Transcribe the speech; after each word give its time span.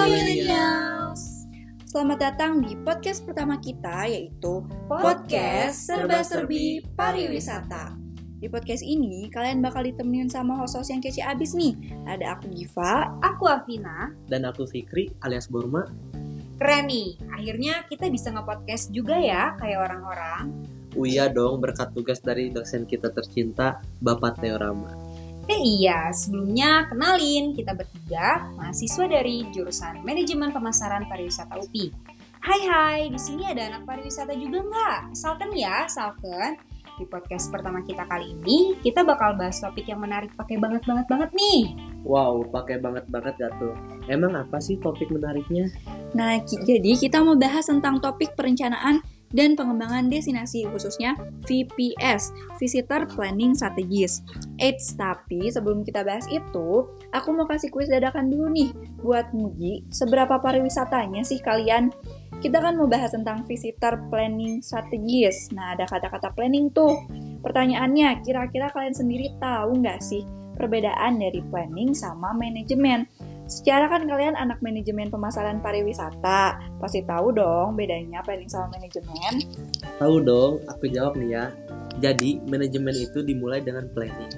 Halo 0.00 0.16
Millennials. 0.16 1.44
Selamat 1.84 2.24
datang 2.24 2.64
di 2.64 2.72
podcast 2.72 3.20
pertama 3.20 3.60
kita 3.60 4.08
yaitu 4.08 4.64
Podcast 4.88 5.76
Serba 5.92 6.24
Serbi 6.24 6.80
Pariwisata. 6.96 8.00
Di 8.40 8.48
podcast 8.48 8.80
ini 8.80 9.28
kalian 9.28 9.60
bakal 9.60 9.84
ditemenin 9.84 10.32
sama 10.32 10.56
host-host 10.56 10.88
yang 10.88 11.04
kece 11.04 11.20
abis 11.20 11.52
nih. 11.52 11.76
Ada 12.08 12.32
aku 12.32 12.48
Giva, 12.48 13.12
Aku 13.20 13.44
Afina. 13.44 14.08
Dan 14.24 14.48
aku 14.48 14.64
Fikri 14.64 15.12
alias 15.20 15.52
Burma. 15.52 15.84
Keren 16.56 16.88
nih, 16.88 17.20
akhirnya 17.36 17.84
kita 17.84 18.08
bisa 18.08 18.32
nge-podcast 18.32 18.96
juga 18.96 19.20
ya 19.20 19.52
kayak 19.60 19.84
orang-orang. 19.84 20.64
Uya 20.96 21.28
dong 21.28 21.60
berkat 21.60 21.92
tugas 21.92 22.24
dari 22.24 22.48
dosen 22.48 22.88
kita 22.88 23.12
tercinta, 23.12 23.84
Bapak 24.00 24.40
Teorama. 24.40 25.09
Eh 25.50 25.82
iya, 25.82 26.14
sebelumnya 26.14 26.86
kenalin 26.86 27.50
kita 27.58 27.74
bertiga 27.74 28.46
mahasiswa 28.54 29.10
dari 29.10 29.50
jurusan 29.50 29.98
Manajemen 30.06 30.54
Pemasaran 30.54 31.10
Pariwisata 31.10 31.58
UPI. 31.58 31.90
Hai 32.38 32.60
hai, 32.70 33.00
di 33.10 33.18
sini 33.18 33.50
ada 33.50 33.66
anak 33.66 33.82
pariwisata 33.82 34.30
juga 34.38 34.62
nggak? 34.62 35.10
Salken 35.10 35.50
ya, 35.50 35.90
Salken. 35.90 36.54
Di 36.94 37.02
podcast 37.02 37.50
pertama 37.50 37.82
kita 37.82 38.06
kali 38.06 38.30
ini, 38.30 38.78
kita 38.78 39.02
bakal 39.02 39.34
bahas 39.34 39.58
topik 39.58 39.90
yang 39.90 39.98
menarik 39.98 40.30
pakai 40.38 40.54
banget 40.54 40.86
banget 40.86 41.10
banget 41.10 41.30
nih. 41.34 41.74
Wow, 42.06 42.46
pakai 42.46 42.78
banget 42.78 43.10
banget 43.10 43.34
gak 43.42 43.50
tuh? 43.58 43.74
Emang 44.06 44.38
apa 44.38 44.62
sih 44.62 44.78
topik 44.78 45.10
menariknya? 45.10 45.66
Nah, 46.14 46.38
jadi 46.46 46.94
kita 46.94 47.26
mau 47.26 47.34
bahas 47.34 47.66
tentang 47.66 47.98
topik 47.98 48.38
perencanaan 48.38 49.02
dan 49.30 49.54
pengembangan 49.54 50.10
destinasi 50.10 50.66
khususnya 50.66 51.14
VPS, 51.46 52.34
Visitor 52.58 53.06
Planning 53.06 53.54
Strategis. 53.54 54.26
Eits, 54.58 54.98
tapi 54.98 55.50
sebelum 55.50 55.86
kita 55.86 56.02
bahas 56.02 56.26
itu, 56.26 56.90
aku 57.14 57.28
mau 57.30 57.46
kasih 57.46 57.70
kuis 57.70 57.86
dadakan 57.86 58.26
dulu 58.26 58.50
nih 58.50 58.70
buat 59.00 59.30
nguji 59.30 59.86
seberapa 59.94 60.42
pariwisatanya 60.42 61.22
sih 61.22 61.38
kalian. 61.38 61.94
Kita 62.40 62.58
kan 62.58 62.74
mau 62.74 62.88
bahas 62.88 63.12
tentang 63.12 63.44
Visitor 63.44 64.00
Planning 64.08 64.64
Strategis. 64.64 65.52
Nah, 65.52 65.76
ada 65.76 65.84
kata-kata 65.84 66.32
planning 66.32 66.72
tuh. 66.72 66.96
Pertanyaannya, 67.44 68.24
kira-kira 68.24 68.72
kalian 68.72 68.96
sendiri 68.96 69.28
tahu 69.36 69.76
nggak 69.78 70.00
sih 70.00 70.24
perbedaan 70.60 71.20
dari 71.20 71.40
planning 71.48 71.96
sama 71.96 72.36
manajemen? 72.36 73.08
Secara 73.50 73.90
kan 73.90 74.06
kalian 74.06 74.38
anak 74.38 74.62
manajemen 74.62 75.10
pemasaran 75.10 75.58
pariwisata, 75.58 76.54
pasti 76.78 77.02
tahu 77.02 77.34
dong 77.34 77.74
bedanya 77.74 78.22
planning 78.22 78.46
sama 78.46 78.70
manajemen. 78.78 79.42
Tahu 79.98 80.22
dong, 80.22 80.62
aku 80.70 80.86
jawab 80.86 81.18
nih 81.18 81.34
ya. 81.34 81.44
Jadi, 81.98 82.38
manajemen 82.46 82.94
itu 82.94 83.26
dimulai 83.26 83.58
dengan 83.58 83.90
planning. 83.90 84.30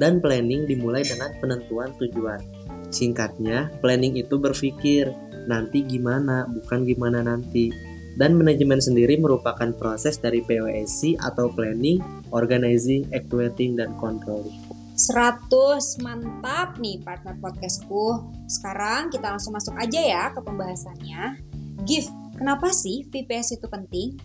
Dan 0.00 0.24
planning 0.24 0.64
dimulai 0.64 1.04
dengan 1.04 1.36
penentuan 1.44 1.92
tujuan. 2.00 2.40
Singkatnya, 2.88 3.68
planning 3.84 4.16
itu 4.16 4.40
berpikir, 4.40 5.12
nanti 5.44 5.84
gimana, 5.84 6.48
bukan 6.48 6.88
gimana 6.88 7.20
nanti. 7.20 7.68
Dan 8.16 8.40
manajemen 8.40 8.80
sendiri 8.80 9.20
merupakan 9.20 9.76
proses 9.76 10.16
dari 10.16 10.40
POSC 10.40 11.20
atau 11.20 11.52
planning, 11.52 12.00
organizing, 12.32 13.04
actuating, 13.12 13.76
dan 13.76 13.92
controlling. 14.00 14.56
100 15.04 16.00
mantap 16.00 16.80
nih 16.80 16.96
partner 17.04 17.36
podcastku. 17.36 18.24
Sekarang 18.48 19.12
kita 19.12 19.36
langsung 19.36 19.52
masuk 19.52 19.76
aja 19.76 20.00
ya 20.00 20.24
ke 20.32 20.40
pembahasannya. 20.40 21.44
Gift, 21.84 22.08
kenapa 22.40 22.72
sih 22.72 23.04
VPS 23.12 23.60
itu 23.60 23.68
penting? 23.68 24.16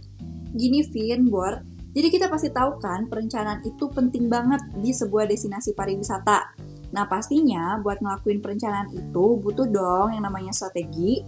Gini 0.55 0.87
Vin, 0.87 1.27
Bor, 1.27 1.59
jadi 1.91 2.07
kita 2.07 2.31
pasti 2.31 2.47
tahu 2.47 2.79
kan 2.79 3.11
perencanaan 3.11 3.59
itu 3.67 3.91
penting 3.91 4.31
banget 4.31 4.63
di 4.79 4.95
sebuah 4.95 5.27
destinasi 5.27 5.75
pariwisata. 5.75 6.55
Nah 6.95 7.03
pastinya 7.11 7.75
buat 7.83 7.99
ngelakuin 7.99 8.39
perencanaan 8.39 8.87
itu 8.95 9.35
butuh 9.35 9.67
dong 9.67 10.15
yang 10.15 10.23
namanya 10.23 10.55
strategi. 10.55 11.19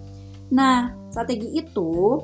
Nah 0.56 0.96
strategi 1.12 1.60
itu 1.60 2.24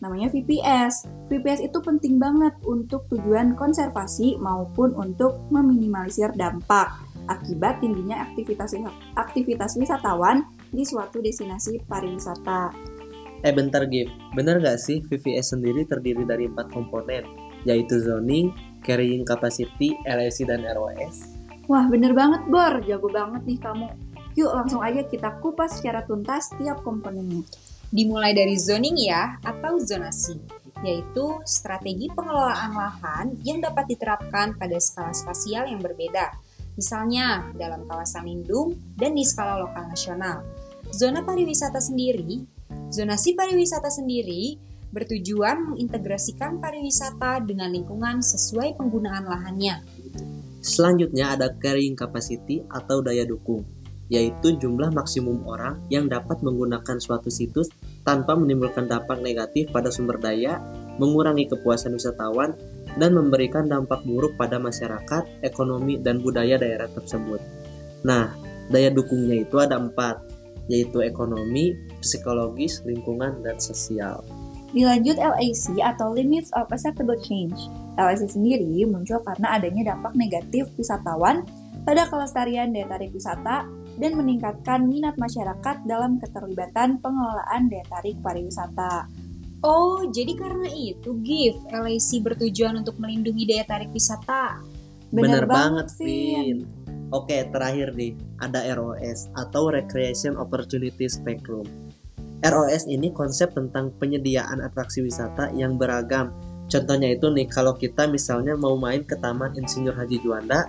namanya 0.00 0.32
VPS. 0.32 1.08
VPS 1.28 1.60
itu 1.66 1.78
penting 1.82 2.16
banget 2.20 2.54
untuk 2.64 3.06
tujuan 3.12 3.56
konservasi 3.58 4.36
maupun 4.40 4.92
untuk 4.96 5.46
meminimalisir 5.50 6.32
dampak 6.34 7.06
akibat 7.26 7.82
tingginya 7.82 8.22
aktivitas 8.22 8.74
aktivitas 9.18 9.74
wisatawan 9.74 10.46
di 10.70 10.86
suatu 10.86 11.18
destinasi 11.18 11.82
pariwisata. 11.86 12.70
Eh 13.44 13.52
bentar 13.52 13.84
Gif, 13.86 14.08
bener 14.32 14.58
gak 14.64 14.80
sih 14.80 15.04
VVS 15.04 15.54
sendiri 15.54 15.84
terdiri 15.84 16.24
dari 16.24 16.48
empat 16.48 16.72
komponen, 16.72 17.26
yaitu 17.68 18.00
zoning, 18.00 18.50
carrying 18.80 19.26
capacity, 19.26 19.92
LSC, 20.08 20.48
dan 20.48 20.64
ROS? 20.64 21.36
Wah 21.66 21.84
bener 21.90 22.14
banget 22.14 22.46
Bor, 22.46 22.80
jago 22.86 23.10
banget 23.10 23.42
nih 23.44 23.58
kamu. 23.60 23.86
Yuk 24.36 24.52
langsung 24.52 24.84
aja 24.84 25.02
kita 25.04 25.40
kupas 25.40 25.80
secara 25.80 26.04
tuntas 26.04 26.52
tiap 26.60 26.84
komponennya. 26.84 27.42
Dimulai 27.90 28.34
dari 28.34 28.58
zoning 28.58 28.98
ya, 28.98 29.38
atau 29.42 29.78
zonasi, 29.78 30.36
yaitu 30.82 31.40
strategi 31.46 32.10
pengelolaan 32.12 32.72
lahan 32.74 33.26
yang 33.46 33.62
dapat 33.62 33.88
diterapkan 33.88 34.58
pada 34.58 34.76
skala 34.82 35.14
spasial 35.14 35.70
yang 35.70 35.80
berbeda. 35.80 36.34
Misalnya 36.76 37.48
dalam 37.56 37.88
kawasan 37.88 38.28
lindung 38.28 38.76
dan 38.98 39.16
di 39.16 39.24
skala 39.24 39.64
lokal 39.64 39.88
nasional. 39.88 40.44
Zona 40.92 41.24
pariwisata 41.24 41.80
sendiri, 41.80 42.44
zonasi 42.92 43.32
pariwisata 43.32 43.88
sendiri 43.88 44.60
bertujuan 44.92 45.72
mengintegrasikan 45.74 46.62
pariwisata 46.62 47.42
dengan 47.42 47.72
lingkungan 47.72 48.22
sesuai 48.22 48.78
penggunaan 48.78 49.24
lahannya. 49.26 49.82
Selanjutnya 50.62 51.36
ada 51.36 51.52
carrying 51.52 51.94
capacity 51.94 52.62
atau 52.70 52.98
daya 52.98 53.22
dukung, 53.22 53.62
yaitu 54.06 54.54
jumlah 54.56 54.94
maksimum 54.94 55.42
orang 55.46 55.82
yang 55.90 56.06
dapat 56.06 56.38
menggunakan 56.42 57.02
suatu 57.02 57.26
situs 57.26 57.70
tanpa 58.06 58.38
menimbulkan 58.38 58.86
dampak 58.86 59.18
negatif 59.18 59.66
pada 59.74 59.90
sumber 59.90 60.22
daya, 60.22 60.62
mengurangi 61.02 61.50
kepuasan 61.50 61.98
wisatawan, 61.98 62.54
dan 62.96 63.12
memberikan 63.12 63.66
dampak 63.66 64.06
buruk 64.06 64.38
pada 64.38 64.62
masyarakat, 64.62 65.26
ekonomi, 65.42 65.98
dan 65.98 66.22
budaya 66.22 66.56
daerah 66.56 66.86
tersebut. 66.86 67.42
Nah, 68.06 68.30
daya 68.70 68.94
dukungnya 68.94 69.42
itu 69.42 69.58
ada 69.58 69.76
empat, 69.76 70.22
yaitu 70.70 71.02
ekonomi, 71.02 71.74
psikologis, 71.98 72.86
lingkungan, 72.86 73.42
dan 73.42 73.58
sosial. 73.58 74.22
Dilanjut 74.70 75.18
LAC 75.18 75.66
atau 75.82 76.14
Limits 76.14 76.54
of 76.54 76.70
Acceptable 76.70 77.18
Change. 77.22 77.56
LAC 77.98 78.22
sendiri 78.28 78.86
muncul 78.86 79.18
karena 79.26 79.58
adanya 79.58 79.94
dampak 79.94 80.14
negatif 80.14 80.68
wisatawan 80.78 81.42
pada 81.86 82.04
kelestarian 82.10 82.74
daya 82.74 82.90
tarik 82.90 83.14
wisata 83.14 83.64
dan 83.96 84.12
meningkatkan 84.16 84.84
minat 84.84 85.16
masyarakat 85.16 85.84
dalam 85.88 86.20
keterlibatan 86.20 87.00
pengelolaan 87.00 87.68
daya 87.72 87.84
tarik 87.88 88.16
pariwisata. 88.20 89.08
Oh, 89.64 90.04
jadi 90.12 90.36
karena 90.36 90.68
itu 90.68 91.16
GIF 91.24 91.56
LAC 91.72 92.20
bertujuan 92.20 92.76
untuk 92.84 93.00
melindungi 93.00 93.48
daya 93.48 93.64
tarik 93.64 93.90
wisata. 93.90 94.60
Bener, 95.08 95.48
banget, 95.48 95.88
Vin. 95.96 96.68
Oke, 97.14 97.46
terakhir 97.48 97.94
nih, 97.94 98.18
ada 98.42 98.66
ROS 98.74 99.30
atau 99.32 99.70
Recreation 99.70 100.36
Opportunity 100.36 101.06
Spectrum. 101.06 101.64
ROS 102.42 102.84
ini 102.90 103.14
konsep 103.14 103.54
tentang 103.56 103.94
penyediaan 103.96 104.60
atraksi 104.60 105.00
wisata 105.00 105.54
yang 105.56 105.80
beragam. 105.80 106.34
Contohnya 106.66 107.14
itu 107.14 107.30
nih, 107.30 107.46
kalau 107.46 107.78
kita 107.78 108.10
misalnya 108.10 108.58
mau 108.58 108.74
main 108.74 109.06
ke 109.06 109.14
Taman 109.16 109.54
Insinyur 109.54 109.94
Haji 109.94 110.18
Juanda, 110.18 110.66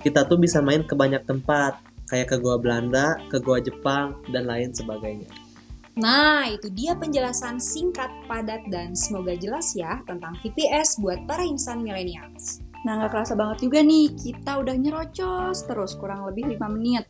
kita 0.00 0.24
tuh 0.24 0.40
bisa 0.40 0.64
main 0.64 0.82
ke 0.82 0.96
banyak 0.96 1.22
tempat, 1.28 1.76
kayak 2.08 2.32
ke 2.32 2.36
Goa 2.40 2.60
Belanda, 2.60 3.16
ke 3.28 3.40
Goa 3.40 3.60
Jepang, 3.60 4.20
dan 4.32 4.48
lain 4.48 4.72
sebagainya. 4.74 5.30
Nah, 5.94 6.50
itu 6.50 6.66
dia 6.74 6.98
penjelasan 6.98 7.62
singkat, 7.62 8.10
padat, 8.26 8.66
dan 8.66 8.98
semoga 8.98 9.38
jelas 9.38 9.78
ya 9.78 10.02
tentang 10.10 10.34
VPS 10.42 10.98
buat 10.98 11.22
para 11.30 11.46
insan 11.46 11.86
millennials. 11.86 12.58
Nah, 12.82 12.98
nggak 12.98 13.14
kerasa 13.14 13.38
banget 13.38 13.64
juga 13.64 13.78
nih, 13.80 14.10
kita 14.12 14.58
udah 14.58 14.74
nyerocos 14.74 15.62
terus 15.64 15.94
kurang 15.94 16.26
lebih 16.26 16.58
5 16.58 16.66
menit. 16.74 17.06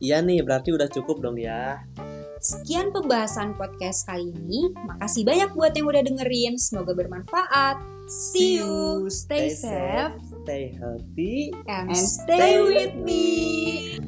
Iya 0.00 0.24
nih, 0.24 0.40
berarti 0.40 0.72
udah 0.72 0.88
cukup 0.88 1.20
dong 1.20 1.36
ya. 1.36 1.84
Sekian 2.46 2.94
pembahasan 2.94 3.58
podcast 3.58 4.06
kali 4.06 4.30
ini. 4.30 4.70
Makasih 4.70 5.26
banyak 5.26 5.50
buat 5.58 5.74
yang 5.74 5.90
udah 5.90 6.02
dengerin. 6.06 6.54
Semoga 6.54 6.94
bermanfaat. 6.94 7.82
See 8.06 8.62
you, 8.62 9.10
stay 9.10 9.50
safe, 9.50 10.14
stay 10.46 10.70
healthy, 10.78 11.50
and 11.66 11.90
and 11.90 11.98
stay 11.98 12.62
with 12.62 12.94
me. 13.02 13.98